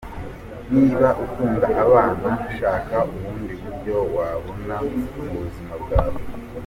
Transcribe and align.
Niba 0.73 1.07
ukunda 1.25 1.67
abana, 1.83 2.29
shaka 2.57 2.97
ubundi 3.13 3.53
buryo 3.61 3.95
wababona 4.15 4.75
mu 5.13 5.27
buzima 5.41 5.73
bwawe. 5.83 6.19